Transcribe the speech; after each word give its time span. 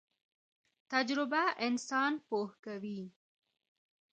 تجربه 0.91 1.41
انسان 1.67 2.13
پوه 2.27 2.49
کوي 2.65 3.01